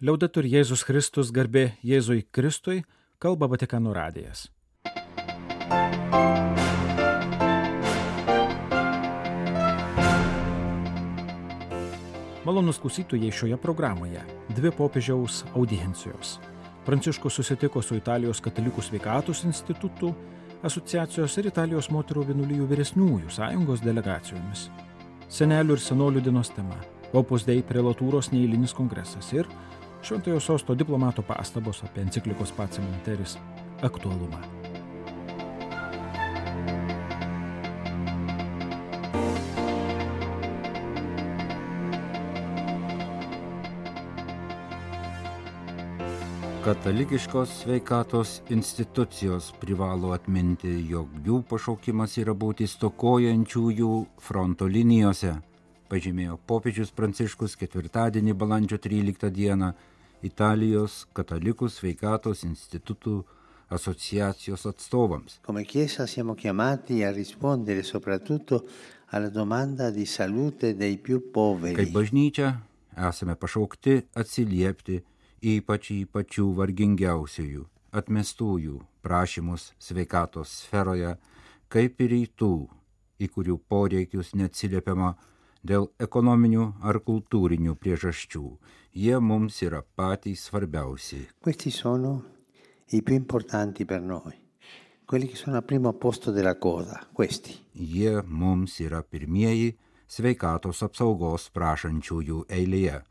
Liaudatur 0.00 0.46
Jėzus 0.48 0.80
Kristus 0.88 1.28
garbė 1.28 1.74
Jėzui 1.84 2.22
Kristui, 2.32 2.78
kalba 3.20 3.44
Vatikano 3.52 3.90
radijas. 3.92 4.46
Malonus 12.48 12.80
klausytojai 12.80 13.28
šioje 13.28 13.58
programoje 13.60 14.22
dvi 14.56 14.72
popiežiaus 14.72 15.42
audiencijos. 15.52 16.38
Pranciškus 16.86 17.36
susitiko 17.36 17.82
su 17.84 17.98
Italijos 18.00 18.40
katalikų 18.40 18.80
sveikatos 18.80 19.44
institutu, 19.44 20.14
asociacijos 20.64 21.36
ir 21.42 21.50
Italijos 21.52 21.90
moterų 21.92 22.24
vienuolijų 22.30 22.70
vyresniųjų 22.72 23.34
sąjungos 23.36 23.84
delegacijomis. 23.84 24.70
Senelių 25.28 25.76
ir 25.76 25.84
senolių 25.84 26.24
dienos 26.24 26.48
tema- 26.56 26.80
Opus 27.20 27.44
Dei 27.44 27.60
prelatūros 27.60 28.32
neįlinis 28.32 28.72
kongresas 28.72 29.32
ir 29.34 29.44
Šventojo 30.02 30.40
sosto 30.40 30.74
diplomato 30.74 31.22
pastabos 31.22 31.84
apie 31.84 32.02
enciklikos 32.02 32.52
Pacimenteris 32.56 33.36
aktualumą. 33.82 34.40
Katalikiškos 46.64 47.62
sveikatos 47.62 48.42
institucijos 48.48 49.52
privalo 49.60 50.12
atminti, 50.12 50.68
jog 50.90 51.08
jų 51.24 51.38
pašaukimas 51.48 52.18
yra 52.20 52.34
būti 52.36 52.68
stokojančiųjų 52.68 53.94
fronto 54.20 54.68
linijose, 54.68 55.32
pažymėjo 55.90 56.38
popiežius 56.50 56.92
Pranciškus 56.94 57.56
ketvirtadienį 57.60 58.34
balandžio 58.38 58.78
13 58.78 59.30
dieną 59.34 59.72
Italijos 60.26 61.04
katalikų 61.16 61.68
sveikatos 61.72 62.44
institutų 62.46 63.20
asociacijos 63.70 64.66
atstovams. 64.70 65.38
Kaip 71.78 71.94
bažnyčia 71.94 72.50
esame 73.10 73.34
pašaukti 73.38 74.02
atsiliepti 74.14 75.00
ypač 75.40 75.90
į 75.94 76.04
pačių 76.12 76.50
vargingiausiųjų, 76.58 77.64
atmestųjų 77.96 78.76
prašymus 79.00 79.70
sveikatos 79.80 80.52
sferoje, 80.64 81.16
kaip 81.72 82.00
ir 82.04 82.12
į 82.12 82.24
tų, 82.36 82.54
į 83.20 83.28
kurių 83.32 83.56
poreikius 83.68 84.34
neatsiliepiama 84.36 85.14
dėl 85.62 85.90
ekonominių 86.00 86.66
ar 86.80 87.00
kultūrinių 87.04 87.76
priežasčių. 87.80 88.44
Jie 88.96 89.18
mums 89.20 89.60
yra 89.62 89.82
patys 89.82 90.48
svarbiausi. 90.48 91.26
Questi 91.40 91.70
sono 91.70 92.22
i 92.90 93.02
più 93.02 93.14
importanti 93.14 93.84
per 93.84 94.00
noi, 94.00 94.34
quelli 95.04 95.28
che 95.28 95.36
sono 95.36 95.56
al 95.56 95.64
primo 95.64 95.92
posto 95.92 96.30
della 96.30 96.56
coda, 96.58 97.06
questi. 97.12 97.54
Jie 97.72 98.22
mums 98.26 98.80
yra 98.80 99.02
pirmieji 99.02 99.76
sveikatos 100.10 100.82
apsaugos 100.82 101.50
prašančiųjų 101.54 102.44
eilėje, 102.50 103.04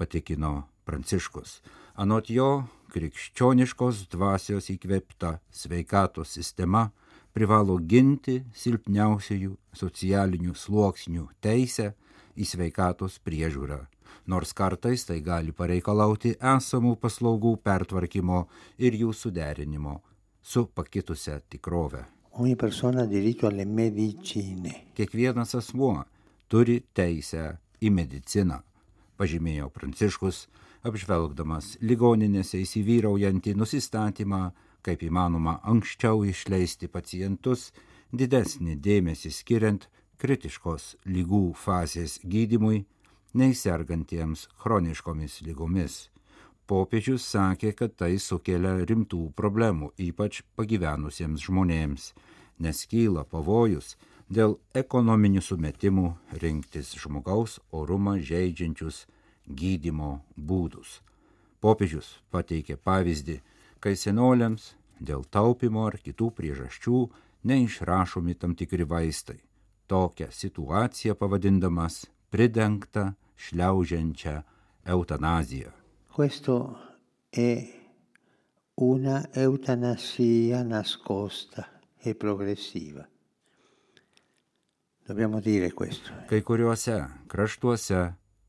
patikino 0.00 0.68
Pranciškus. 0.88 1.58
Anot 2.00 2.30
jo, 2.32 2.64
krikščioniškos 2.94 4.06
dvasios 4.08 4.70
įkvėpta 4.72 5.34
sveikatos 5.52 6.32
sistema 6.38 6.86
privalo 7.38 7.76
ginti 7.78 8.40
silpniausiųjų 8.58 9.52
socialinių 9.78 10.56
sluoksnių 10.58 11.28
teisę 11.44 11.92
į 12.34 12.46
sveikatos 12.50 13.20
priežiūrą, 13.22 13.78
nors 14.26 14.50
kartais 14.58 15.04
tai 15.06 15.20
gali 15.22 15.54
pareikalauti 15.54 16.34
esamų 16.34 16.96
paslaugų 16.98 17.52
pertvarkymo 17.62 18.40
ir 18.82 18.98
jų 18.98 19.14
suderinimo 19.14 20.00
su 20.42 20.66
pakitusią 20.66 21.38
tikrovę. 21.46 22.02
Kiekvienas 24.98 25.54
asmuo 25.58 25.94
turi 26.50 26.80
teisę 26.94 27.52
į 27.78 27.92
mediciną, 27.94 28.64
pažymėjo 29.18 29.70
Pranciškus, 29.74 30.48
apžvelgdamas 30.82 31.76
ligoninėse 31.86 32.58
įsivyraujantį 32.66 33.54
nusistatymą, 33.58 34.48
kaip 34.88 35.04
įmanoma 35.04 35.58
anksčiau 35.68 36.24
išleisti 36.24 36.88
pacientus, 36.88 37.68
didesnį 38.12 38.78
dėmesį 38.80 39.32
skiriant 39.36 39.88
kritiškos 40.18 40.94
lygų 41.06 41.42
fazės 41.54 42.18
gydimui, 42.24 42.86
nei 43.36 43.54
sergantiems 43.54 44.46
chroniškomis 44.62 45.42
lygomis. 45.44 46.06
Popiežius 46.68 47.24
sakė, 47.32 47.72
kad 47.72 47.94
tai 47.96 48.16
sukelia 48.20 48.74
rimtų 48.88 49.30
problemų, 49.36 49.92
ypač 50.08 50.42
pagyvenusiems 50.56 51.44
žmonėms, 51.46 52.12
nes 52.60 52.84
kyla 52.90 53.24
pavojus 53.24 53.94
dėl 54.28 54.58
ekonominių 54.76 55.44
sumetimų 55.44 56.08
rinktis 56.42 56.92
žmogaus 57.00 57.58
orumą 57.72 58.18
žaidžiančius 58.20 59.06
gydimo 59.48 60.18
būdus. 60.36 61.00
Popiežius 61.60 62.18
pateikė 62.30 62.76
pavyzdį, 62.76 63.40
kai 63.80 63.96
senoliams 63.96 64.74
dėl 65.00 65.24
taupimo 65.30 65.86
ar 65.88 65.98
kitų 66.02 66.30
priežasčių 66.36 67.00
neišrašomi 67.48 68.34
tam 68.34 68.54
tikri 68.58 68.84
vaistai. 68.84 69.40
Tokią 69.88 70.28
situaciją 70.30 71.14
pavadindamas 71.16 72.06
pridengta 72.30 73.14
šliaužiančią 73.36 74.42
eutanaziją. 74.84 75.70
Questo 76.12 76.76
è 77.30 77.64
una 78.74 79.28
eutanasia 79.32 80.62
nascosta 80.62 81.68
e 81.98 82.14
progressiva. 82.14 83.08
Dobbiamo 85.06 85.40
dire 85.40 85.72
questo. 85.72 86.12
Kai 86.26 86.42
kuriuose 86.42 87.24
kraštuose 87.26 88.00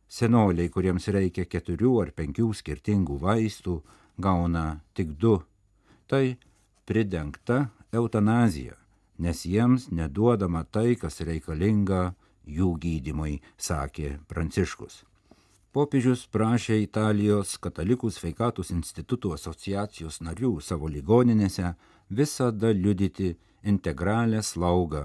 senoliai, 0.06 0.68
kuriems 0.70 1.08
reikia 1.08 1.46
keturių 1.48 1.94
ar 2.02 2.12
penkių 2.12 2.50
skirtingų 2.52 3.16
vaistų, 3.22 3.78
gauna 4.20 4.82
tik 4.94 5.14
du. 5.16 5.38
Tai 6.10 6.38
pridengta 6.90 7.68
eutanazija, 7.94 8.74
nes 9.22 9.44
jiems 9.46 9.92
neduodama 9.94 10.64
tai, 10.66 10.96
kas 10.98 11.22
reikalinga 11.22 12.16
jų 12.50 12.72
gydimui, 12.82 13.36
sakė 13.62 14.16
Pranciškus. 14.32 15.04
Popiežius 15.70 16.24
prašė 16.34 16.80
Italijos 16.82 17.52
katalikų 17.62 18.10
sveikatos 18.10 18.74
institutų 18.74 19.36
asociacijos 19.36 20.18
narių 20.26 20.56
savo 20.66 20.90
ligoninėse 20.90 21.76
visada 22.10 22.74
liudyti 22.74 23.36
integralią 23.62 24.42
slaugą 24.42 25.04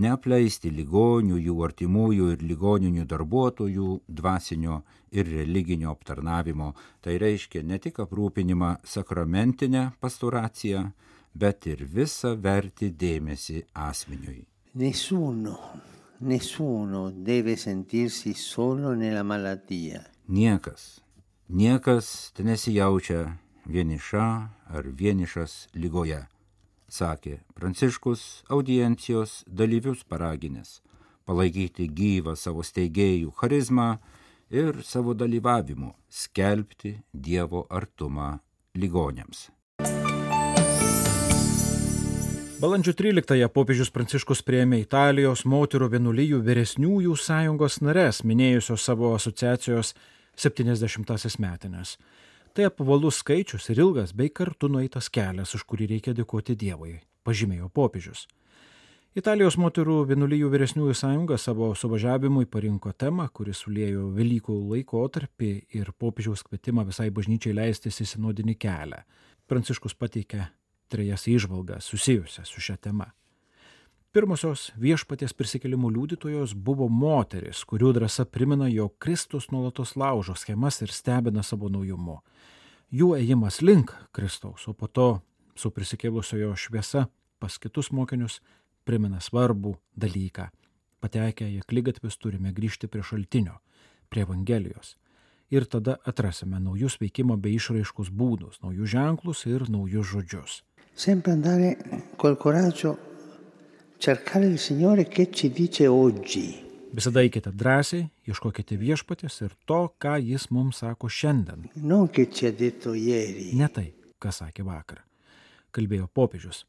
neapleisti 0.00 0.70
ligonių, 0.74 1.38
jų 1.38 1.54
artimųjų 1.66 2.30
ir 2.34 2.42
ligoninių 2.42 3.04
darbuotojų 3.10 3.88
dvasinio 4.08 4.80
ir 5.14 5.28
religinio 5.30 5.92
aptarnavimo. 5.94 6.72
Tai 7.00 7.16
reiškia 7.22 7.62
ne 7.62 7.78
tik 7.78 8.00
aprūpinimą 8.02 8.76
sakramentinę 8.84 9.92
pastoraciją, 10.00 10.88
bet 11.34 11.66
ir 11.70 11.84
visą 11.86 12.34
verti 12.40 12.90
dėmesį 12.90 13.64
asmeniui. 13.86 14.44
Nessuno, 14.74 15.56
nessuno 16.20 17.08
deve 17.14 17.56
sentirsi 17.56 18.34
solo 18.34 18.94
nella 18.98 19.22
malattia. 19.22 20.02
Niekas, 20.28 21.00
niekas 21.48 22.32
nesijaučia 22.38 23.26
vieniša 23.66 24.28
ar 24.74 24.88
vienišas 24.88 25.68
lygoje 25.74 26.24
sakė 26.94 27.40
Pranciškus 27.58 28.44
audiencijos 28.54 29.42
dalyvius 29.46 30.04
paraginęs 30.06 30.78
palaikyti 31.26 31.88
gyvą 31.88 32.36
savo 32.36 32.62
steigėjų 32.64 33.32
charizmą 33.40 33.88
ir 34.54 34.82
savo 34.84 35.14
dalyvavimu 35.16 35.94
skelbti 36.08 36.98
Dievo 37.12 37.64
artumą 37.70 38.38
ligonėms. 38.76 39.48
Balandžio 42.64 42.94
13-ąją 42.96 43.48
popiežius 43.52 43.90
Pranciškus 43.92 44.40
prieėmė 44.46 44.78
Italijos 44.84 45.42
moterų 45.44 45.90
vienuolijų 45.96 46.38
vyresniųjų 46.46 47.16
sąjungos 47.20 47.80
nares, 47.84 48.22
minėjusios 48.24 48.86
savo 48.86 49.10
asociacijos 49.16 49.92
70-asias 50.38 51.36
metinės. 51.42 51.98
Tai 52.54 52.68
apvalus 52.68 53.16
skaičius 53.18 53.64
ir 53.72 53.80
ilgas 53.82 54.12
bei 54.14 54.30
kartu 54.30 54.68
nueitas 54.70 55.08
kelias, 55.10 55.56
už 55.58 55.64
kurį 55.66 55.88
reikia 55.90 56.12
dėkoti 56.14 56.54
Dievui, 56.54 57.00
pažymėjo 57.26 57.66
popiežius. 57.74 58.28
Italijos 59.18 59.56
moterų 59.58 59.96
vienuolijų 60.06 60.52
vyresniųjų 60.52 60.94
sąjunga 60.98 61.38
savo 61.38 61.72
suvažiavimui 61.74 62.46
parinko 62.50 62.92
temą, 62.94 63.26
kuris 63.34 63.64
sulėjo 63.64 64.06
Velykų 64.14 64.60
laikotarpį 64.70 65.50
ir 65.80 65.90
popiežiaus 65.98 66.46
kvietimą 66.46 66.86
visai 66.86 67.08
bažnyčiai 67.14 67.56
leistis 67.58 67.98
į 68.02 68.08
sinodinį 68.12 68.54
kelią. 68.62 69.02
Pranciškus 69.50 69.98
pateikė 69.98 70.46
trejas 70.90 71.26
išvalgas 71.30 71.90
susijusias 71.90 72.54
su 72.54 72.62
šia 72.62 72.78
tema. 72.78 73.10
Pirmosios 74.14 74.68
viešpaties 74.78 75.32
prisikėlimų 75.34 75.88
liudytojos 75.90 76.52
buvo 76.54 76.86
moteris, 76.86 77.64
kurių 77.66 77.88
drąsa 77.96 78.22
primena, 78.30 78.68
jog 78.70 78.92
Kristus 79.02 79.48
nuolatos 79.50 79.96
laužo 79.98 80.36
schemas 80.38 80.76
ir 80.84 80.92
stebina 80.94 81.42
savo 81.42 81.66
naujumu. 81.66 82.20
Jų 82.94 83.08
ėjimas 83.16 83.56
link 83.58 83.90
Kristaus, 84.14 84.68
o 84.70 84.72
po 84.72 84.86
to 84.86 85.08
su 85.58 85.72
prisikėlusiojo 85.74 86.52
šviesa 86.54 87.08
pas 87.42 87.56
kitus 87.58 87.90
mokinius 87.90 88.36
primena 88.86 89.18
svarbų 89.18 89.72
dalyką. 89.98 90.46
Patekę 91.02 91.48
į 91.50 91.64
klygatvis 91.66 92.14
turime 92.22 92.52
grįžti 92.54 92.86
prie 92.86 93.02
šaltinio, 93.02 93.56
prie 94.14 94.22
Evangelijos. 94.22 94.94
Ir 95.50 95.66
tada 95.66 95.96
atrasime 96.06 96.60
naujus 96.62 97.00
veikimo 97.02 97.34
bei 97.34 97.58
išraiškos 97.58 98.14
būdus, 98.14 98.62
naujus 98.62 98.94
ženklus 98.94 99.42
ir 99.50 99.66
naujus 99.66 100.06
žodžius. 100.12 100.62
Sempre 100.94 101.34
andare 101.34 101.74
col 102.22 102.38
coraggio 102.38 102.94
cercare 104.04 104.44
il 104.44 104.58
Signore 104.58 105.06
che 105.06 105.30
ci 105.30 105.50
dice 105.50 105.86
oggi. 105.86 106.62
Visada 106.92 107.22
eikite 107.24 107.48
drąsiai, 107.56 108.04
ieškokite 108.28 108.76
viešpatės 108.76 109.38
ir 109.46 109.54
to, 109.64 109.78
ką 109.96 110.18
jis 110.20 110.50
mums 110.52 110.82
sako 110.82 111.08
šiandien. 111.08 111.70
Non 111.80 112.10
che 112.12 112.28
ci 112.28 112.44
ha 112.44 112.52
detto 112.52 112.92
ieri. 112.92 113.54
Ne 113.56 113.70
tai, 113.72 113.94
ką 114.20 114.28
sakė 114.28 114.66
vakar. 114.68 115.00
Kalbėjo 115.72 116.10
popiežius. 116.12 116.66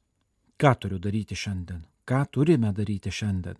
Ką 0.55 0.71
turiu 0.79 0.95
daryti 0.97 1.35
šiandien? 1.35 1.83
Ką 2.07 2.23
turime 2.31 2.71
daryti 2.71 3.11
šiandien? 3.11 3.59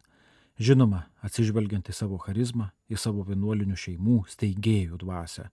Žinoma, 0.56 1.01
atsižvelgiant 1.27 1.92
į 1.92 1.98
savo 2.00 2.16
charizmą, 2.24 2.72
į 2.88 2.95
savo 2.95 3.27
vienuolinių 3.27 3.75
šeimų 3.75 4.22
steigėjų 4.31 5.04
dvasę. 5.04 5.50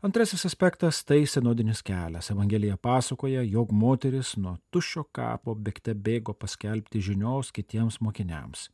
Antrasis 0.00 0.44
aspektas- 0.44 1.02
tai 1.08 1.26
senodinis 1.26 1.82
kelias. 1.82 2.30
Evangelija 2.30 2.76
pasakoja, 2.76 3.42
jog 3.42 3.72
moteris 3.72 4.36
nuo 4.36 4.56
tuščio 4.70 5.04
kapo 5.12 5.54
bėgte 5.54 5.94
bėgo 5.94 6.34
paskelbti 6.34 7.00
žinios 7.00 7.50
kitiems 7.50 7.98
mokiniams. 8.00 8.68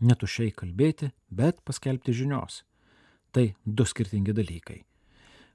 Netušiai 0.00 0.54
kalbėti, 0.56 1.12
bet 1.30 1.60
paskelbti 1.64 2.12
žinios. 2.12 2.62
Tai 3.32 3.54
du 3.66 3.84
skirtingi 3.84 4.32
dalykai. 4.32 4.84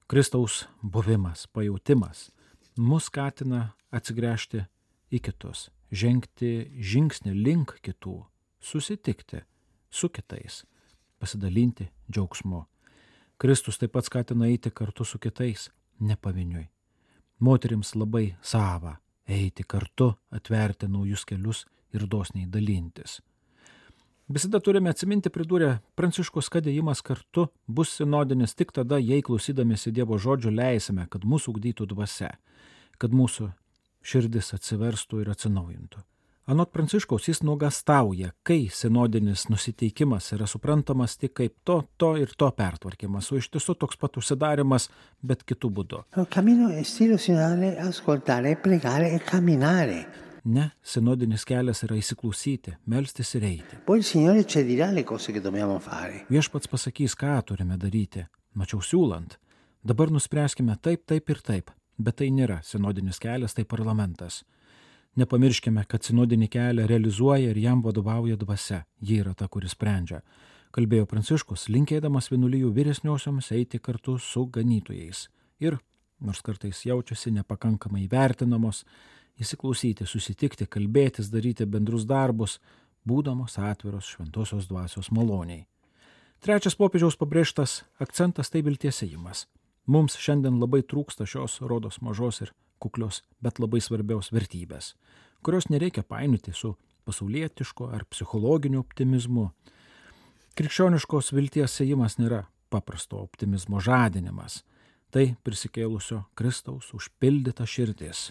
Kristaus 0.07 0.68
buvimas, 0.83 1.48
pajūtimas 1.48 2.30
mus 2.77 3.06
skatina 3.09 3.74
atsigręžti 3.92 4.68
į 5.12 5.19
kitus, 5.19 5.71
žengti 5.92 6.69
žingsnį 6.77 7.33
link 7.33 7.80
kitų, 7.81 8.27
susitikti 8.62 9.42
su 9.89 10.09
kitais, 10.09 10.63
pasidalinti 11.19 11.89
džiaugsmu. 12.12 12.68
Kristus 13.41 13.79
taip 13.81 13.95
pat 13.95 14.05
skatina 14.05 14.45
eiti 14.45 14.69
kartu 14.69 15.05
su 15.05 15.17
kitais, 15.17 15.69
ne 15.99 16.13
pavieniui. 16.13 16.67
Moterims 17.41 17.95
labai 17.97 18.35
sava 18.41 18.99
eiti 19.25 19.63
kartu, 19.63 20.11
atverti 20.29 20.85
naujus 20.88 21.23
kelius 21.25 21.63
ir 21.93 22.05
dosniai 22.05 22.45
dalintis. 22.45 23.17
Visada 24.31 24.61
turime 24.63 24.93
atsiminti, 24.93 25.31
pridūrė 25.33 25.71
Pranciškus, 25.97 26.51
kad 26.53 26.69
ėjimas 26.69 27.01
kartu 27.01 27.47
bus 27.67 27.95
sinodinis 27.97 28.53
tik 28.55 28.75
tada, 28.77 29.01
jei 29.01 29.25
klausydamėsi 29.25 29.91
Dievo 29.91 30.21
žodžio 30.21 30.53
leisime, 30.53 31.07
kad 31.09 31.25
mūsų 31.25 31.55
ugdytų 31.55 31.89
dvasia, 31.95 32.29
kad 33.01 33.11
mūsų 33.11 33.49
širdis 34.05 34.53
atsiverstų 34.53 35.25
ir 35.25 35.33
atsinaujintų. 35.33 36.05
Anot 36.51 36.71
Pranciškaus 36.71 37.27
jis 37.27 37.39
nuogastauja, 37.48 38.33
kai 38.44 38.65
sinodinis 38.74 39.45
nusiteikimas 39.50 40.25
yra 40.36 40.44
suprantamas 40.51 41.13
tik 41.18 41.31
kaip 41.39 41.53
to, 41.63 41.77
to 41.95 42.09
ir 42.19 42.33
to 42.38 42.50
pertvarkymas, 42.57 43.30
o 43.31 43.39
iš 43.39 43.48
tiesų 43.53 43.77
toks 43.80 43.95
pat 44.01 44.19
užsidarimas, 44.19 44.89
bet 45.24 45.45
kitų 45.48 45.71
būdų. 45.77 46.01
E. 49.95 50.03
Ne, 50.44 50.68
sinodinis 50.83 51.48
kelias 51.48 51.86
yra 51.88 51.95
įsiklausyti, 52.03 52.75
melstis 52.83 53.31
ir 53.39 53.48
eiti. 53.48 53.80
Viešpats 56.36 56.68
pasakys, 56.68 57.15
ką 57.15 57.39
turime 57.48 57.80
daryti. 57.80 58.27
Mačiau 58.59 58.83
siūlant. 58.83 59.39
Dabar 59.88 60.12
nuspręskime 60.12 60.75
taip, 60.83 61.07
taip 61.07 61.31
ir 61.31 61.39
taip. 61.48 61.71
Bet 61.95 62.19
tai 62.19 62.27
nėra 62.33 62.59
sinodinis 62.65 63.24
kelias, 63.24 63.56
tai 63.56 63.63
parlamentas. 63.63 64.44
Nepamirškime, 65.19 65.84
kad 65.92 66.06
sinodinį 66.08 66.48
kelią 66.48 66.86
realizuoja 66.88 67.52
ir 67.52 67.58
jam 67.60 67.81
vadovauja 67.84 68.38
dvasia. 68.40 68.86
Ji 69.04 69.19
yra 69.19 69.34
ta, 69.36 69.50
kuris 69.52 69.75
sprendžia. 69.75 70.22
Kalbėjo 70.72 71.08
Pranciškus, 71.12 71.66
linkėdamas 71.68 72.30
vienuolijų 72.31 72.69
vyresniosioms 72.72 73.52
eiti 73.52 73.81
kartu 73.84 74.16
su 74.24 74.46
ganytojais. 74.48 75.25
Ir, 75.60 75.75
nors 76.24 76.40
kartais 76.42 76.86
jaučiasi 76.88 77.34
nepakankamai 77.36 78.06
vertinamos, 78.12 78.86
įsiklausyti, 79.42 80.08
susitikti, 80.08 80.69
kalbėtis, 80.72 81.28
daryti 81.34 81.68
bendrus 81.68 82.08
darbus, 82.08 82.62
būdamos 83.04 83.58
atviros 83.60 84.13
šventosios 84.13 84.69
dvasios 84.72 85.12
maloniai. 85.12 85.66
Trečias 86.42 86.78
popiežiaus 86.80 87.19
pabrėžtas 87.19 87.81
akcentas 88.00 88.50
tai 88.50 88.63
vilties 88.66 89.04
ėjimas. 89.04 89.46
Mums 89.92 90.16
šiandien 90.16 90.62
labai 90.62 90.86
trūksta 90.88 91.28
šios 91.28 91.60
rodos 91.68 92.00
mažos 92.02 92.42
ir 92.46 92.56
kuklios, 92.81 93.22
bet 93.42 93.62
labai 93.62 93.81
svarbios 93.83 94.31
vertybės, 94.33 94.95
kurios 95.45 95.69
nereikia 95.69 96.04
painioti 96.04 96.54
su 96.54 96.75
pasaulietiško 97.06 97.89
ar 97.95 98.06
psichologiniu 98.10 98.81
optimizmu. 98.81 99.50
Krikščioniškos 100.57 101.31
vilties 101.36 101.78
sėjimas 101.80 102.18
nėra 102.19 102.44
paprasto 102.72 103.22
optimizmo 103.22 103.81
žadinimas, 103.83 104.62
tai 105.12 105.33
prisikėlusio 105.45 106.25
Kristaus 106.36 106.92
užpildyta 106.98 107.68
širdis. 107.68 108.30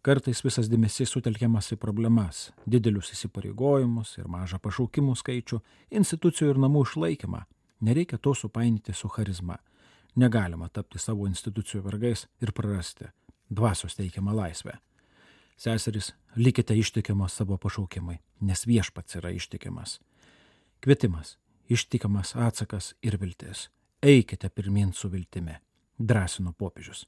Kartais 0.00 0.40
visas 0.40 0.70
dėmesys 0.72 1.12
sutelkiamas 1.12 1.68
į 1.74 1.76
problemas, 1.80 2.48
didelius 2.64 3.12
įsipareigojimus 3.12 4.14
ir 4.16 4.30
mažą 4.32 4.56
pašaukimų 4.64 5.16
skaičių, 5.20 5.60
institucijų 6.00 6.54
ir 6.54 6.62
namų 6.64 6.86
išlaikymą. 6.88 7.44
Nereikia 7.84 8.16
to 8.16 8.32
supainyti 8.36 8.96
su 8.96 9.12
charizma. 9.12 9.58
Negalima 10.16 10.68
tapti 10.72 10.98
savo 10.98 11.28
institucijų 11.28 11.84
vergais 11.84 12.26
ir 12.40 12.52
prarasti 12.56 13.12
dvasios 13.50 13.96
teikiamą 13.96 14.34
laisvę. 14.36 14.78
Seserys, 15.56 16.12
likite 16.36 16.74
ištikimos 16.78 17.34
savo 17.36 17.58
pašaukimui, 17.60 18.16
nes 18.40 18.66
viešpats 18.66 19.18
yra 19.20 19.30
ištikimas. 19.36 19.98
Kvietimas, 20.80 21.36
ištikimas 21.68 22.36
atsakas 22.36 22.94
ir 23.02 23.18
viltis. 23.20 23.68
Eikite 24.02 24.48
pirmin 24.48 24.92
su 24.92 25.08
viltimi, 25.08 25.58
drąsino 25.98 26.52
popiežius. 26.52 27.04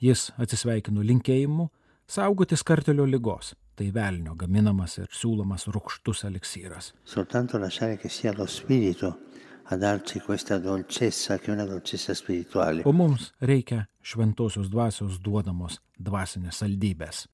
Jis 0.00 0.30
atsisveikino 0.40 1.04
linkėjimu 1.04 1.68
saugotis 2.08 2.64
kartelio 2.64 3.04
lygos, 3.06 3.52
tai 3.76 3.90
velnio 3.94 4.34
gaminamas 4.34 4.96
ir 4.98 5.12
siūlomas 5.12 5.68
rūkštus 5.68 6.24
eliksyras. 6.30 6.94
Soltanto 7.04 7.58
lasciare 7.60 7.98
che 7.98 8.08
sia 8.08 8.32
lo 8.32 8.46
Spirito 8.46 9.18
darci 9.76 10.20
questa 10.20 10.58
dolcezza 10.58 11.38
che 11.38 11.50
è 11.50 11.54
una 11.54 11.64
dolcezza 11.64 12.14
spirituale. 12.14 12.82
O 12.84 12.92
mums 12.92 13.32
reikia 13.38 13.88
šventosios 14.02 14.68
dvasios 14.68 15.20
duodamos 15.20 15.80
dvasinės 15.98 16.62
saldybės. 16.62 17.26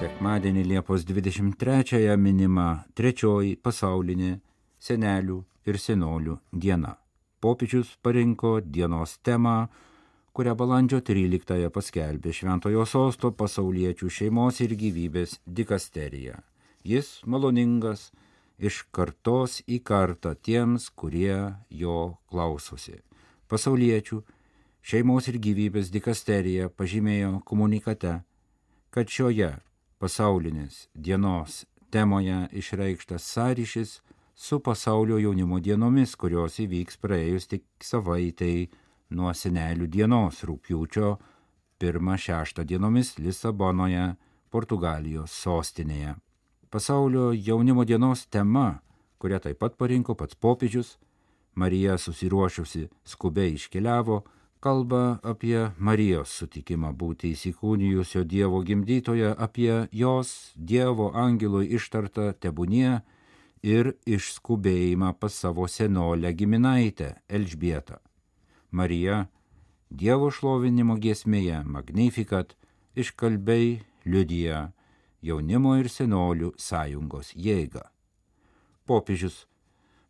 Sekmadienį 0.00 0.62
Liepos 0.64 1.04
23-ąją 1.04 2.16
minima 2.16 2.86
trečioji 2.96 3.58
pasaulinė 3.60 4.38
senelių 4.80 5.42
ir 5.68 5.78
senolių 5.78 6.38
diena. 6.52 6.94
Popiežius 7.40 7.96
parinko 8.04 8.60
dienos 8.60 9.18
temą, 9.24 9.68
kurią 10.32 10.54
balandžio 10.56 11.00
13-ąją 11.04 11.68
paskelbė 11.74 12.32
Šventojo 12.36 12.86
sosto 12.88 13.32
pasauliečių 13.32 14.08
šeimos 14.08 14.60
ir 14.64 14.76
gyvybės 14.78 15.38
dikasterija. 15.44 16.40
Jis 16.84 17.20
maloningas 17.26 18.08
iš 18.60 18.82
kartos 18.92 19.60
į 19.64 19.80
kartą 19.84 20.34
tiems, 20.36 20.90
kurie 20.92 21.56
jo 21.70 22.18
klausosi. 22.30 23.00
Pasauliečių 23.48 24.20
šeimos 24.84 25.28
ir 25.32 25.40
gyvybės 25.42 25.90
dikasterija 25.90 26.68
pažymėjo 26.68 27.40
komunikate, 27.48 28.20
kad 28.92 29.08
šioje 29.08 29.54
pasaulinės 30.00 30.86
dienos 30.94 31.64
temoje 31.90 32.46
išreikštas 32.52 33.26
sąryšis 33.34 33.98
su 34.34 34.60
pasaulio 34.60 35.18
jaunimo 35.18 35.58
dienomis, 35.60 36.14
kurios 36.16 36.60
įvyks 36.62 37.00
praėjus 37.02 37.50
tik 37.50 37.66
savaitai 37.84 38.70
nuo 39.10 39.32
senelių 39.34 39.88
dienos 39.90 40.44
rūpjūčio 40.48 41.10
1-6 41.80 42.64
dienomis 42.64 43.16
Lisabonoje, 43.18 44.14
Portugalijos 44.50 45.34
sostinėje. 45.44 46.16
Pasaulio 46.70 47.32
jaunimo 47.32 47.84
dienos 47.84 48.26
tema, 48.30 48.78
kurią 49.18 49.40
taip 49.42 49.58
pat 49.58 49.74
parinko 49.74 50.14
pats 50.14 50.36
popiežius, 50.38 50.98
Marija 51.54 51.96
susiruošusi 51.98 52.84
skubiai 53.04 53.56
iškeliavo, 53.56 54.20
kalba 54.62 55.18
apie 55.32 55.64
Marijos 55.78 56.30
sutikimą 56.38 56.92
būti 56.94 57.32
įsikūnijusio 57.34 58.22
Dievo 58.22 58.62
gimdytoje, 58.62 59.34
apie 59.34 59.88
jos 59.90 60.52
Dievo 60.54 61.10
angelui 61.10 61.72
ištartą 61.74 62.30
tebūnie 62.38 63.00
ir 63.66 63.94
išskubėjimą 64.06 65.14
pas 65.18 65.42
savo 65.42 65.66
senolę 65.66 66.30
giminaitę 66.38 67.16
Elžbietą. 67.28 67.98
Marija 68.70 69.24
Dievo 69.90 70.30
šlovinimo 70.30 70.94
giesmėje 71.02 71.64
Magnificat 71.66 72.54
iškalbei 72.94 73.80
liudyja 74.06 74.68
jaunimo 75.22 75.76
ir 75.80 75.88
senolių 75.88 76.54
sąjungos 76.58 77.34
jėgą. 77.36 77.82
Popiežius 78.86 79.44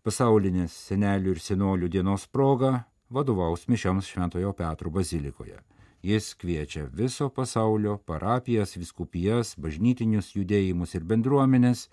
pasaulinės 0.07 0.75
senelių 0.89 1.37
ir 1.37 1.43
senolių 1.45 1.91
dienos 1.93 2.27
proga 2.27 2.85
vadovaus 3.11 3.67
mišiams 3.69 4.09
Šventojo 4.09 4.53
Petro 4.57 4.91
bazilikoje. 4.91 5.59
Jis 6.03 6.35
kviečia 6.35 6.87
viso 6.89 7.29
pasaulio 7.29 7.99
parapijas, 7.99 8.73
viskupijas, 8.81 9.53
bažnytinius 9.61 10.33
judėjimus 10.33 10.95
ir 10.97 11.05
bendruomenės 11.05 11.91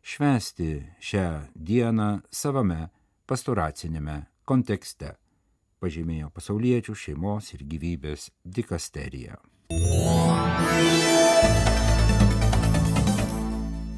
švesti 0.00 0.70
šią 0.96 1.26
dieną 1.54 2.22
savame 2.32 2.86
pastoracinėme 3.28 4.22
kontekste, 4.48 5.12
pažymėjo 5.78 6.32
pasauliečių 6.32 6.96
šeimos 6.96 7.52
ir 7.54 7.66
gyvybės 7.68 8.30
dikasterija. 8.44 9.36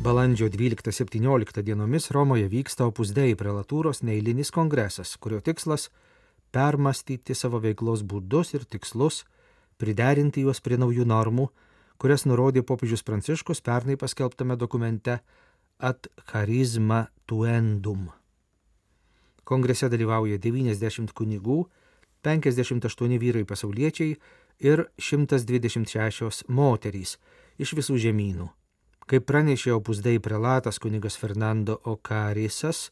Balandžio 0.02 0.48
12-17 0.48 1.62
dienomis 1.62 2.10
Romoje 2.10 2.48
vyksta 2.50 2.88
Opus 2.90 3.12
Dei 3.14 3.36
prelatūros 3.38 4.00
neįlinis 4.02 4.50
kongresas, 4.50 5.12
kurio 5.14 5.38
tikslas- 5.38 5.90
permastyti 6.54 7.36
savo 7.38 7.60
veiklos 7.62 8.02
būdus 8.02 8.50
ir 8.54 8.64
tikslus, 8.64 9.22
priderinti 9.78 10.42
juos 10.42 10.58
prie 10.60 10.76
naujų 10.76 11.06
normų, 11.06 11.48
kurias 11.98 12.26
nurodė 12.26 12.64
popiežius 12.66 13.04
Pranciškus 13.06 13.60
pernai 13.62 13.96
paskelbtame 13.96 14.56
dokumente 14.56 15.20
Ad 15.78 16.08
charizma 16.26 17.06
tuendum. 17.26 18.10
Kongrese 19.44 19.88
dalyvauja 19.88 20.38
90 20.38 21.12
kunigų, 21.12 21.66
58 22.24 23.18
vyrai 23.18 23.44
pasauliečiai 23.44 24.16
ir 24.58 24.90
126 24.98 26.42
moterys 26.48 27.18
iš 27.58 27.74
visų 27.74 27.98
žemynų. 27.98 28.50
Kaip 29.10 29.26
pranešė 29.26 29.72
opusdai 29.74 30.20
prelatas 30.22 30.78
kunigas 30.82 31.16
Fernando 31.18 31.80
Okarisas, 31.84 32.90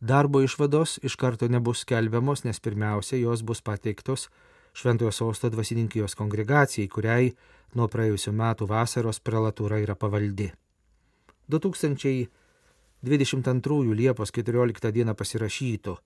darbo 0.00 0.42
išvados 0.44 0.98
iš 1.02 1.16
karto 1.16 1.48
nebus 1.48 1.80
skelbiamos, 1.84 2.44
nes 2.44 2.60
pirmiausia 2.60 3.16
jos 3.20 3.42
bus 3.42 3.60
pateiktos 3.64 4.28
Šventojo 4.72 5.12
Sosto 5.12 5.50
dvasininkijos 5.50 6.14
kongregacijai, 6.14 6.88
kuriai 6.88 7.34
nuo 7.74 7.88
praėjusiu 7.90 8.32
metu 8.32 8.66
vasaros 8.70 9.20
prelatūra 9.20 9.78
yra 9.82 9.94
pavaldi. 9.98 10.52
2022 11.50 13.94
Liepos 13.98 14.30
14 14.30 14.92
dieną 14.94 15.14
pasirašyto 15.18 15.98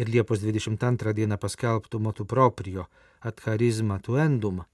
ir 0.00 0.08
Liepos 0.08 0.40
22 0.40 1.12
dieną 1.18 1.36
paskelbtų 1.36 2.00
motu 2.00 2.24
proprio 2.24 2.88
atcharizma 3.20 4.00
tuendum, 4.00 4.64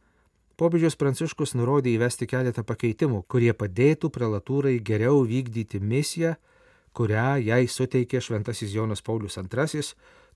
popiežius 0.57 0.97
Pranciškus 1.01 1.55
nurodė 1.59 1.91
įvesti 1.95 2.27
keletą 2.31 2.63
pakeitimų, 2.67 3.23
kurie 3.29 3.53
padėtų 3.55 4.11
prelatūrai 4.15 4.81
geriau 4.81 5.25
vykdyti 5.27 5.81
misiją, 5.81 6.35
kurią 6.95 7.37
jai 7.43 7.69
suteikė 7.69 8.21
Šventasis 8.23 8.75
Jonas 8.75 9.03
Paulius 9.03 9.39
II 9.39 9.83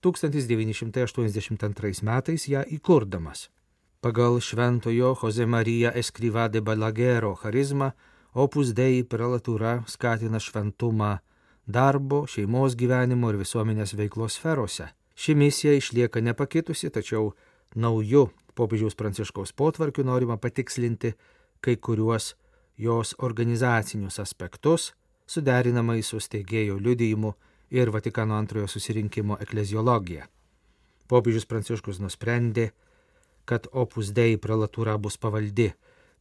1982 0.01 2.03
metais 2.03 2.49
ją 2.49 2.63
įkurdamas. 2.79 3.49
Pagal 4.01 4.41
šventojo 4.41 5.17
Jose 5.23 5.47
Marija 5.47 5.91
Escriva 5.91 6.49
de 6.49 6.61
Balagero 6.61 7.35
charizmą 7.35 7.93
Opus 8.35 8.71
Dei 8.71 9.03
prelatūra 9.03 9.83
skatina 9.91 10.39
šventumą 10.39 11.19
darbo, 11.67 12.27
šeimos 12.31 12.77
gyvenimo 12.79 13.31
ir 13.33 13.37
visuomenės 13.41 13.97
veiklos 13.99 14.39
sferose. 14.39 14.87
Ši 15.19 15.35
misija 15.35 15.73
išlieka 15.75 16.23
nepakitusi, 16.23 16.91
tačiau 16.95 17.33
nauju 17.75 18.29
popiežiaus 18.59 18.99
pranciškaus 18.99 19.55
potvarkiu 19.55 20.05
norima 20.05 20.37
patikslinti 20.37 21.15
kai 21.61 21.77
kuriuos 21.77 22.35
jos 22.79 23.15
organizacinius 23.19 24.19
aspektus, 24.23 24.93
suderinamai 25.27 26.03
su 26.03 26.21
steigėjo 26.21 26.79
liudijimu 26.79 27.33
ir 27.71 27.91
Vatikano 27.91 28.39
antrojo 28.39 28.69
susirinkimo 28.71 29.39
ekleziologija. 29.41 30.29
Popiežius 31.09 31.47
pranciškus 31.49 32.01
nusprendė, 32.05 32.71
kad 33.49 33.67
opus 33.73 34.13
dei 34.13 34.37
prelatūra 34.37 34.99
bus 35.01 35.17
pavaldi 35.17 35.73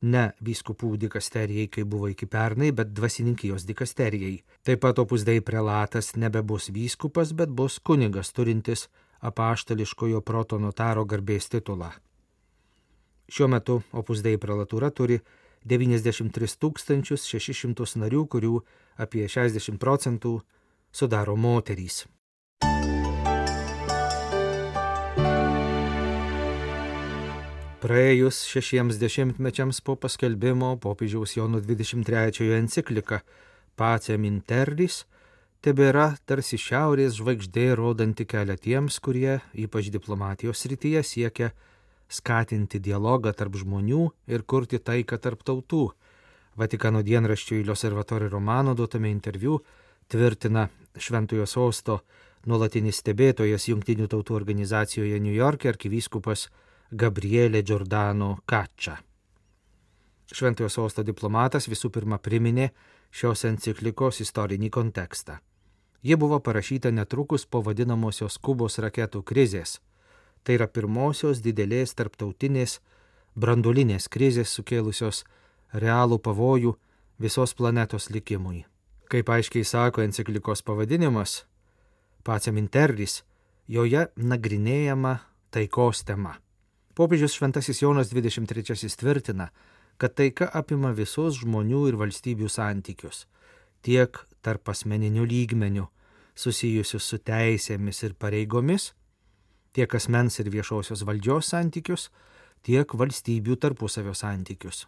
ne 0.01 0.23
vyskupų 0.43 0.93
dikasterijai, 1.01 1.67
kaip 1.67 1.89
buvo 1.91 2.09
iki 2.11 2.27
pernai, 2.29 2.71
bet 2.71 2.93
dvasininkijos 2.95 3.65
dikasterijai. 3.67 4.39
Taip 4.63 4.83
pat 4.85 4.99
opus 5.03 5.25
dei 5.27 5.41
prelatas 5.41 6.15
nebebus 6.15 6.69
vyskupas, 6.73 7.33
bet 7.33 7.49
bus 7.49 7.79
kunigas 7.79 8.31
turintis 8.33 8.87
apaštališkojo 9.21 10.21
proto 10.21 10.59
notaro 10.61 11.05
garbės 11.05 11.49
titulą. 11.49 11.91
Šiuo 13.27 13.49
metu 13.51 13.81
opus 13.91 14.21
dei 14.23 14.39
prelatūra 14.39 14.87
turi 14.95 15.19
93 15.67 16.47
600 16.47 17.97
narių, 17.99 18.21
kurių 18.31 18.53
apie 19.03 19.27
60 19.27 19.75
procentų 19.81 20.37
sudaro 20.95 21.35
moterys. 21.35 22.05
Praėjus 27.77 28.39
šešiems 28.49 28.97
dešimtmečiams 28.97 29.83
po 29.85 29.93
paskelbimo 29.99 30.71
popiežiaus 30.81 31.35
Jono 31.35 31.59
23 31.61 32.47
enciklika 32.57 33.21
Pacem 33.77 34.23
Interris 34.25 35.03
tebėra 35.61 36.15
tarsi 36.25 36.57
šiaurės 36.57 37.19
žvaigždė 37.19 37.75
rodanti 37.77 38.25
kelią 38.25 38.55
tiems, 38.57 38.97
kurie, 39.03 39.41
ypač 39.53 39.91
diplomatijos 39.93 40.63
srityje, 40.63 41.03
siekia 41.03 41.51
skatinti 42.07 42.79
dialogą 42.79 43.33
tarp 43.33 43.57
žmonių 43.59 44.03
ir 44.31 44.43
kurti 44.43 44.79
taiką 44.79 45.19
tarp 45.21 45.43
tautų. 45.43 45.89
Vatikano 46.57 47.03
dienraščiui 47.05 47.63
L'Osservatore 47.67 48.29
Romano 48.29 48.73
duotame 48.73 49.11
interviu 49.11 49.59
tvirtina 50.09 50.67
Šventojo 50.97 51.45
Sosto 51.45 51.99
nuolatinis 52.47 53.01
stebėtojas 53.03 53.67
Junktinių 53.69 54.07
tautų 54.07 54.37
organizacijoje 54.39 55.19
New 55.19 55.35
York'e 55.35 55.69
arkivyskupas 55.73 56.47
Gabrielė 56.91 57.63
Giordano 57.63 58.37
Kačia. 58.45 58.97
Šventojo 60.31 60.69
Sosto 60.69 61.03
diplomatas 61.03 61.67
visų 61.67 61.91
pirma 61.91 62.17
priminė 62.19 62.71
šios 63.11 63.45
enciklikos 63.47 64.21
istorinį 64.23 64.69
kontekstą. 64.71 65.37
Ji 66.03 66.15
buvo 66.15 66.39
parašyta 66.39 66.91
netrukus 66.91 67.45
po 67.45 67.61
vadinamosios 67.61 68.37
Kubos 68.37 68.77
raketų 68.79 69.23
krizės. 69.23 69.79
Tai 70.43 70.57
yra 70.59 70.67
pirmosios 70.67 71.41
didelės 71.43 71.95
tarptautinės 71.97 72.79
brandulinės 73.35 74.07
krizės 74.09 74.53
sukėlusios 74.57 75.23
realų 75.73 76.19
pavojų 76.23 76.73
visos 77.19 77.53
planetos 77.53 78.09
likimui. 78.09 78.65
Kaip 79.07 79.29
aiškiai 79.29 79.63
sako 79.63 80.03
enciklikos 80.03 80.63
pavadinimas, 80.63 81.45
Pacem 82.27 82.57
Interris, 82.59 83.21
joje 83.71 84.07
nagrinėjama 84.19 85.13
taikos 85.51 86.03
tema. 86.03 86.35
Popiežius 86.97 87.37
Šventasis 87.37 87.79
Jonas 87.81 88.09
23 88.11 88.89
tvirtina, 88.99 89.51
kad 89.97 90.15
taika 90.17 90.49
apima 90.53 90.91
visus 90.91 91.37
žmonių 91.39 91.85
ir 91.87 91.97
valstybių 92.01 92.49
santykius, 92.51 93.25
tiek 93.85 94.17
tarp 94.41 94.69
asmeninių 94.73 95.23
lygmenių, 95.29 95.85
susijusius 96.35 97.07
su 97.07 97.21
teisėmis 97.21 98.03
ir 98.03 98.17
pareigomis, 98.19 98.91
tiek 99.77 99.93
asmens 99.93 100.39
ir 100.41 100.49
viešosios 100.49 101.03
valdžios 101.05 101.51
santykius, 101.53 102.09
tiek 102.65 102.93
valstybių 102.97 103.59
tarpusavio 103.61 104.15
santykius. 104.17 104.87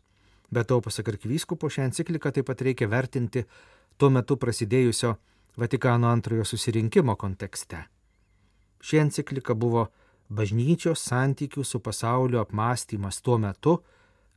Be 0.50 0.64
to, 0.66 0.80
pasak 0.82 1.12
arkivyskupo, 1.14 1.70
šią 1.70 1.92
encikliką 1.92 2.32
taip 2.34 2.48
pat 2.50 2.64
reikia 2.66 2.90
vertinti 2.90 3.46
tuo 3.98 4.10
metu 4.10 4.38
prasidėjusio 4.42 5.18
Vatikano 5.60 6.08
antrojo 6.08 6.46
susirinkimo 6.48 7.18
kontekste. 7.20 7.84
Ši 8.80 9.02
enciklika 9.02 9.54
buvo 9.60 9.90
bažnyčios 10.30 11.02
santykių 11.04 11.66
su 11.68 11.82
pasauliu 11.84 12.40
apmąstymas 12.40 13.20
tuo 13.22 13.38
metu, 13.38 13.74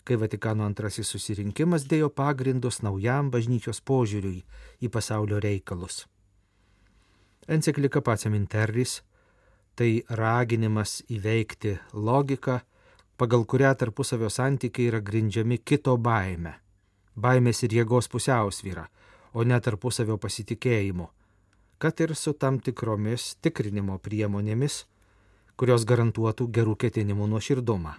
kai 0.04 0.18
Vatikano 0.18 0.66
antrasis 0.66 1.12
susirinkimas 1.14 1.86
dėjo 1.88 2.10
pagrindus 2.10 2.80
naujam 2.82 3.30
bažnyčios 3.30 3.80
požiūriui 3.86 4.42
į 4.82 4.90
pasaulio 4.90 5.38
reikalus. 5.40 6.02
Enciklika 7.46 8.02
Pacem 8.02 8.34
Interris 8.34 8.98
tai 9.74 10.02
raginimas 10.08 11.00
įveikti 11.10 11.78
logiką, 11.92 12.60
pagal 13.16 13.44
kurią 13.46 13.72
tarpusavio 13.78 14.30
santykiai 14.30 14.90
yra 14.90 15.00
grindžiami 15.00 15.58
kito 15.58 15.96
baime, 15.96 16.54
baimės 17.16 17.62
ir 17.66 17.76
jėgos 17.78 18.08
pusiausvyra, 18.12 18.86
o 19.32 19.44
ne 19.44 19.58
tarpusavio 19.60 20.18
pasitikėjimu, 20.20 21.08
kad 21.78 22.00
ir 22.00 22.14
su 22.16 22.32
tam 22.32 22.60
tikromis 22.60 23.36
tikrinimo 23.42 23.98
priemonėmis, 23.98 24.84
kurios 25.56 25.84
garantuotų 25.88 26.48
gerų 26.48 26.76
ketinimų 26.84 27.28
nuoširdumą. 27.34 27.94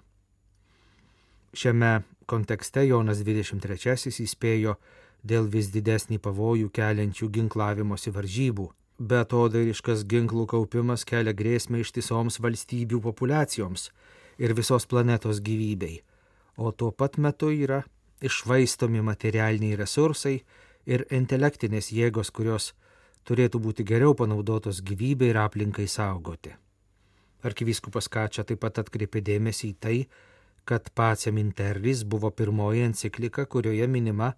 Šiame 1.53 1.93
kontekste 2.25 2.83
Jonas 2.87 3.21
23 3.21 4.11
įspėjo 4.25 4.77
dėl 5.23 5.47
vis 5.47 5.69
didesnį 5.73 6.17
pavojų 6.19 6.71
keliančių 6.73 7.29
ginklavimosi 7.37 8.11
varžybų. 8.11 8.71
Be 8.99 9.23
to, 9.25 9.47
dairiškas 9.49 10.03
ginklų 10.05 10.45
kaupimas 10.51 11.01
kelia 11.09 11.33
grėsmę 11.33 11.81
ištisoms 11.81 12.37
valstybių 12.43 12.99
populiacijoms 13.01 13.89
ir 14.37 14.53
visos 14.53 14.85
planetos 14.85 15.41
gyvybei, 15.41 16.03
o 16.57 16.71
tuo 16.71 16.91
pat 16.91 17.17
metu 17.17 17.49
yra 17.49 17.83
išvaistomi 18.21 19.01
materialiniai 19.01 19.79
resursai 19.81 20.43
ir 20.85 21.05
intelektinės 21.09 21.89
jėgos, 21.91 22.29
kurios 22.29 22.73
turėtų 23.25 23.59
būti 23.65 23.83
geriau 23.87 24.13
panaudotos 24.13 24.83
gyvybei 24.85 25.31
ir 25.33 25.41
aplinkai 25.41 25.87
saugoti. 25.87 26.53
Arkivyskupas 27.43 28.07
Kačia 28.07 28.45
taip 28.47 28.61
pat 28.63 28.77
atkreipė 28.79 29.23
dėmesį 29.25 29.69
į 29.73 29.75
tai, 29.79 29.97
kad 30.63 30.93
Pacem 30.95 31.37
Interlis 31.41 32.03
buvo 32.07 32.29
pirmoji 32.31 32.85
enciklika, 32.85 33.45
kurioje 33.45 33.87
minima 33.87 34.33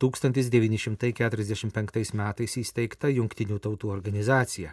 1945 0.00 2.16
metais 2.16 2.56
įsteigta 2.56 3.12
Junktinių 3.12 3.60
tautų 3.60 3.92
organizacija. 3.92 4.72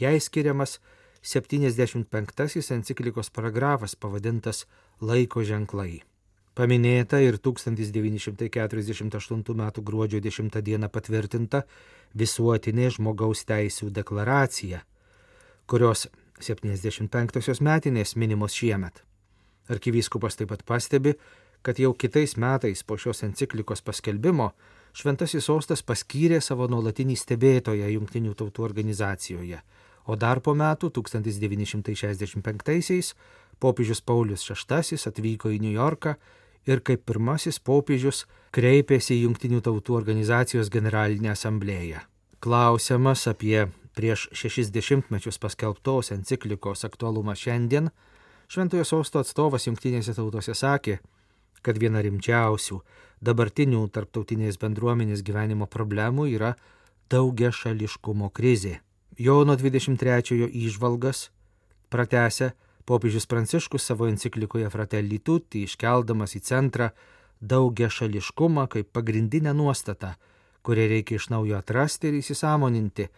Jai 0.00 0.16
skiriamas 0.20 0.80
75 1.22 2.72
enciklikos 2.72 3.30
paragrafas 3.30 3.96
pavadintas 3.96 4.66
Laiko 5.00 5.42
ženklai. 5.44 6.02
Paminėta 6.56 7.20
ir 7.22 7.38
1948 7.38 9.54
m. 9.54 9.70
gruodžio 9.84 10.20
10 10.20 10.60
d. 10.60 10.88
patvirtinta 10.88 11.62
visuotinė 12.14 12.90
žmogaus 12.96 13.44
teisų 13.46 13.90
deklaracija, 13.94 14.80
kurios 15.66 16.08
75-osios 16.40 17.60
metinės 17.60 18.16
minimos 18.16 18.52
šiemet. 18.56 19.04
Arkivyskupas 19.70 20.36
taip 20.36 20.48
pat 20.50 20.64
pastebi, 20.66 21.14
kad 21.62 21.78
jau 21.78 21.92
kitais 21.94 22.36
metais 22.36 22.82
po 22.82 22.96
šios 22.96 23.22
enciklikos 23.26 23.82
paskelbimo 23.84 24.52
Šventasis 24.90 25.46
sostas 25.46 25.84
paskyrė 25.86 26.40
savo 26.42 26.66
nuolatinį 26.70 27.14
stebėtoją 27.18 27.86
Junktinių 27.92 28.32
tautų 28.34 28.64
organizacijoje, 28.66 29.60
o 30.10 30.16
dar 30.18 30.40
po 30.42 30.54
metų 30.58 30.90
1965-aisiais 30.96 33.12
popiežius 33.62 34.00
Paulius 34.02 34.48
VI 34.50 34.98
atvyko 35.12 35.52
į 35.54 35.60
New 35.62 35.74
Yorką 35.76 36.16
ir 36.66 36.82
kaip 36.82 37.06
pirmasis 37.06 37.62
popiežius 37.62 38.24
kreipėsi 38.50 39.14
į 39.14 39.28
Junktinių 39.28 39.60
tautų 39.62 39.94
organizacijos 40.00 40.72
generalinę 40.74 41.30
asamblėją. 41.36 42.02
Klausiamas 42.42 43.28
apie 43.30 43.68
prieš 43.94 44.26
šešis 44.34 44.74
dešimtmečius 44.74 45.38
paskelbtos 45.38 46.10
enciklikos 46.16 46.82
aktualumą 46.88 47.38
šiandien, 47.38 47.94
Šventojo 48.50 48.82
sosto 48.82 49.22
atstovas 49.22 49.68
Junktinėse 49.68 50.10
tautose 50.16 50.56
sakė, 50.58 50.98
kad 51.62 51.78
viena 51.78 52.02
rimčiausių 52.04 52.80
dabartinių 53.20 53.82
tarptautinės 53.92 54.58
bendruomenės 54.60 55.24
gyvenimo 55.26 55.68
problemų 55.68 56.28
yra 56.34 56.54
daugia 57.12 57.50
šališkumo 57.52 58.30
krizė. 58.32 58.80
Jono 59.20 59.56
23-ojo 59.60 60.48
įžvalgas 60.48 61.28
pratęsė 61.92 62.52
popiežius 62.88 63.26
Pranciškus 63.28 63.84
savo 63.90 64.08
enciklikoje 64.08 64.70
Fratelli 64.72 65.18
Tutti, 65.18 65.66
iškeldamas 65.66 66.36
į 66.38 66.40
centrą 66.46 66.90
daugia 67.40 67.90
šališkumą 67.92 68.66
kaip 68.72 68.92
pagrindinę 68.96 69.52
nuostatą, 69.56 70.14
kurią 70.64 70.88
reikia 70.94 71.20
iš 71.20 71.28
naujo 71.34 71.58
atrasti 71.58 72.08
ir 72.08 72.20
įsisamoninti, 72.20 73.08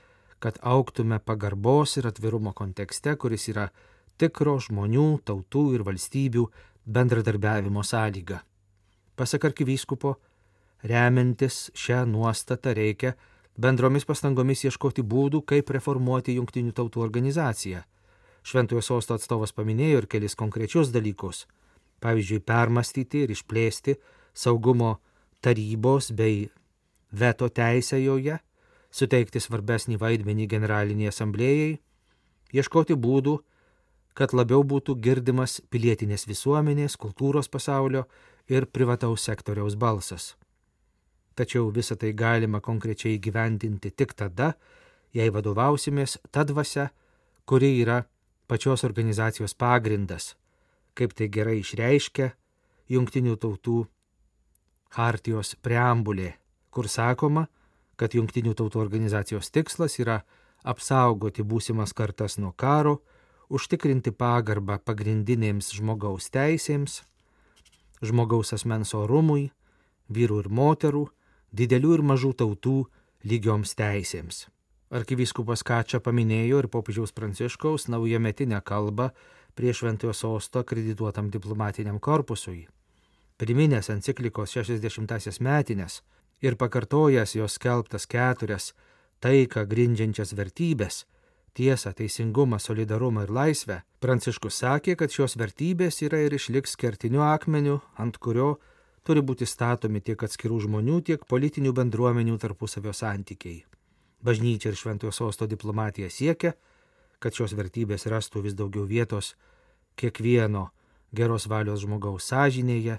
kad 0.42 0.58
auktume 0.62 1.20
pagarbos 1.22 1.96
ir 2.00 2.10
atvirumo 2.10 2.52
kontekste, 2.52 3.14
kuris 3.14 3.46
yra 3.52 3.68
tikro 4.18 4.58
žmonių, 4.62 5.22
tautų 5.26 5.64
ir 5.76 5.86
valstybių 5.86 6.48
bendradarbiavimo 6.86 7.82
sąlyga. 7.82 8.40
Pasak 9.16 9.44
arkivyskupo, 9.44 10.16
remiantis 10.82 11.70
šią 11.74 12.06
nuostatą 12.06 12.74
reikia 12.74 13.12
bendromis 13.58 14.06
pastangomis 14.08 14.64
ieškoti 14.64 15.04
būdų, 15.04 15.42
kaip 15.46 15.70
reformuoti 15.70 16.36
Junktinių 16.38 16.72
tautų 16.72 17.02
organizaciją. 17.04 17.82
Šventojo 18.42 18.82
sosto 18.82 19.14
atstovas 19.14 19.52
paminėjo 19.54 20.02
ir 20.02 20.08
kelis 20.10 20.34
konkrečius 20.34 20.90
dalykus. 20.90 21.46
Pavyzdžiui, 22.02 22.42
permastyti 22.42 23.22
ir 23.22 23.30
išplėsti 23.30 23.94
saugumo 24.34 24.96
tarybos 25.44 26.10
bei 26.16 26.48
veto 27.12 27.48
teisę 27.48 28.00
joje, 28.02 28.40
suteikti 28.90 29.40
svarbesnį 29.40 30.00
vaidmenį 30.00 30.48
generaliniai 30.50 31.12
asamblėjai, 31.12 31.76
ieškoti 32.52 32.96
būdų, 32.98 33.38
kad 34.14 34.34
labiau 34.36 34.62
būtų 34.64 34.96
girdimas 35.00 35.60
pilietinės 35.72 36.26
visuomenės, 36.28 36.98
kultūros 37.00 37.48
pasaulio 37.48 38.04
ir 38.48 38.66
privataus 38.66 39.24
sektoriaus 39.28 39.76
balsas. 39.76 40.34
Tačiau 41.34 41.70
visą 41.72 41.96
tai 41.96 42.12
galima 42.12 42.60
konkrečiai 42.60 43.18
gyvendinti 43.18 43.90
tik 43.90 44.12
tada, 44.12 44.52
jei 45.16 45.32
vadovausimės 45.32 46.18
ta 46.30 46.44
dvasia, 46.44 46.90
kuri 47.48 47.72
yra 47.80 48.02
pačios 48.48 48.84
organizacijos 48.84 49.54
pagrindas, 49.54 50.34
kaip 50.94 51.16
tai 51.16 51.28
gerai 51.32 51.60
išreiškia 51.62 52.32
Junktinių 52.92 53.38
tautų 53.40 53.86
hartijos 54.98 55.54
preambulė, 55.64 56.34
kur 56.68 56.88
sakoma, 56.90 57.46
kad 57.96 58.12
Junktinių 58.12 58.52
tautų 58.58 58.82
organizacijos 58.82 59.48
tikslas 59.54 59.96
yra 60.02 60.18
apsaugoti 60.68 61.46
būsimas 61.46 61.94
kartas 61.96 62.36
nuo 62.42 62.52
karo, 62.52 62.98
užtikrinti 63.52 64.12
pagarbą 64.16 64.78
pagrindinėms 64.80 65.72
žmogaus 65.76 66.30
teisėms, 66.32 67.02
žmogaus 68.02 68.54
asmens 68.56 68.94
orumui, 68.96 69.50
vyrų 70.08 70.40
ir 70.44 70.48
moterų, 70.48 71.04
didelių 71.52 71.94
ir 71.98 72.02
mažų 72.12 72.32
tautų 72.40 72.76
lygioms 73.28 73.76
teisėms. 73.78 74.46
Arkivyskupas 74.92 75.62
Kačia 75.64 76.02
paminėjo 76.04 76.58
ir 76.60 76.68
popiežiaus 76.68 77.14
Pranciškaus 77.16 77.88
naujametinę 77.88 78.58
kalbą 78.60 79.10
prie 79.56 79.72
Šventojo 79.72 80.12
sosto 80.12 80.60
akredituotam 80.60 81.30
diplomatiniam 81.32 82.00
korpusui. 82.00 82.66
Priminęs 83.40 83.88
enciklikos 83.92 84.52
60-asias 84.56 85.40
metinės 85.40 86.02
ir 86.44 86.58
pakartojęs 86.60 87.36
jos 87.38 87.56
skelbtas 87.56 88.06
keturias 88.06 88.72
taiką 89.24 89.64
grindžiančias 89.70 90.34
vertybės- 90.36 91.04
tiesą, 91.56 91.92
teisingumą, 91.96 92.58
solidarumą 92.58 93.26
ir 93.26 93.32
laisvę, 93.32 93.82
Pranciškus 94.02 94.56
sakė, 94.58 94.96
kad 94.98 95.12
šios 95.14 95.36
vertybės 95.38 96.00
yra 96.02 96.18
ir 96.24 96.34
išliks 96.34 96.74
kertiniu 96.74 97.20
akmeniu, 97.22 97.76
ant 98.02 98.16
kurio 98.18 98.56
turi 99.06 99.22
būti 99.22 99.46
statomi 99.46 100.02
tiek 100.02 100.24
atskirų 100.26 100.58
žmonių, 100.64 100.96
tiek 101.06 101.22
politinių 101.30 101.70
bendruomenių 101.76 102.34
tarpusavio 102.42 102.90
santykiai. 102.90 103.62
Bažnyčia 104.26 104.72
ir 104.72 104.80
šventojo 104.80 105.14
sosto 105.14 105.46
diplomatija 105.46 106.10
siekia, 106.10 106.56
kad 107.22 107.38
šios 107.38 107.54
vertybės 107.54 108.08
rastų 108.10 108.42
vis 108.48 108.58
daugiau 108.58 108.88
vietos 108.90 109.36
kiekvieno 109.94 110.68
geros 111.14 111.46
valios 111.46 111.86
žmogaus 111.86 112.26
sąžinėje 112.32 112.98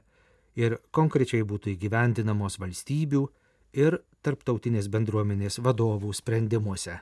ir 0.56 0.80
konkrečiai 0.96 1.44
būtų 1.44 1.76
įgyvendinamos 1.76 2.60
valstybių 2.64 3.26
ir 3.76 4.00
tarptautinės 4.24 4.88
bendruomenės 4.88 5.60
vadovų 5.60 6.16
sprendimuose. 6.16 7.02